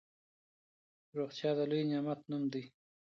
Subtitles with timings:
[1.17, 2.63] روغتيا د لوی نعمت نوم دی.